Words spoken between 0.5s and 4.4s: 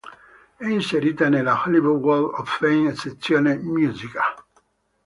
È inserita nella Hollywood Walk of Fame, sezione "musica".